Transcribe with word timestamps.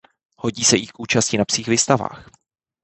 Hodí 0.37 0.63
se 0.63 0.77
i 0.77 0.87
k 0.87 0.99
účasti 0.99 1.37
na 1.37 1.45
psích 1.45 1.67
výstavách. 1.67 2.29